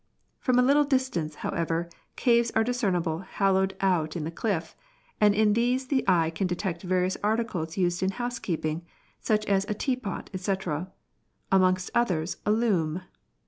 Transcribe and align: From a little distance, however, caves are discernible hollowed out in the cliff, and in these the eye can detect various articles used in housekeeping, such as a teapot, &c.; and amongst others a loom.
From 0.39 0.57
a 0.57 0.63
little 0.63 0.83
distance, 0.83 1.35
however, 1.45 1.87
caves 2.15 2.49
are 2.55 2.63
discernible 2.63 3.19
hollowed 3.19 3.75
out 3.81 4.15
in 4.15 4.23
the 4.23 4.31
cliff, 4.31 4.75
and 5.19 5.35
in 5.35 5.53
these 5.53 5.89
the 5.89 6.03
eye 6.07 6.31
can 6.31 6.47
detect 6.47 6.81
various 6.81 7.17
articles 7.23 7.77
used 7.77 8.01
in 8.01 8.09
housekeeping, 8.13 8.83
such 9.19 9.45
as 9.45 9.63
a 9.69 9.75
teapot, 9.75 10.31
&c.; 10.35 10.51
and 10.65 10.87
amongst 11.51 11.91
others 11.93 12.37
a 12.47 12.51
loom. 12.51 13.03